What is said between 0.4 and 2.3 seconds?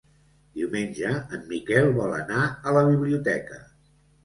Diumenge en Miquel vol